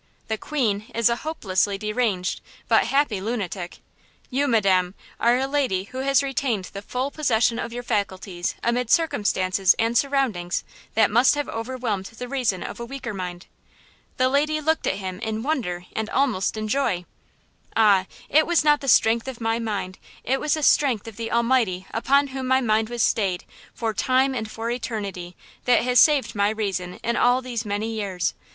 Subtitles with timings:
[0.29, 3.81] The 'queen' is a hopelessly deranged, but happy lunatic.
[4.31, 8.89] You, Madam, are a lady who has retained the full possession of your faculties amid
[8.89, 10.63] circumstances and surroundings
[10.95, 13.45] that must have overwhelmed the reason of a weaker mind."
[14.17, 17.05] The lady looked at him in wonder and almost in joy.
[17.75, 18.07] "Ah!
[18.27, 21.85] it was not the strength of my mind; it was the strength of the Almighty
[21.93, 23.45] upon whom my mind was stayed,
[23.75, 28.33] for time and for eternity, that has saved my reason in all these many years!